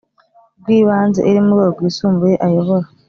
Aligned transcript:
rw 0.61 0.67
Ibanze 0.79 1.19
iri 1.29 1.39
mu 1.45 1.53
rwego 1.57 1.69
Rwisumbuye 1.75 2.35
ayobora 2.45 2.87